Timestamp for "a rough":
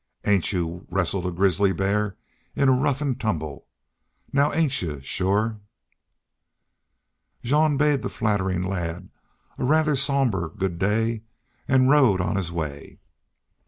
2.69-3.03